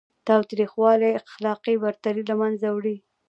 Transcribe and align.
تاوتریخوالی 0.27 1.09
اخلاقي 1.23 1.73
برتري 1.83 2.23
له 2.29 2.35
منځه 2.41 2.67
وړي. 2.75 2.95